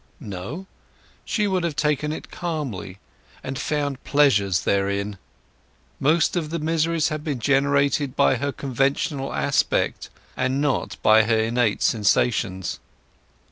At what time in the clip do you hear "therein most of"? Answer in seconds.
4.49-6.49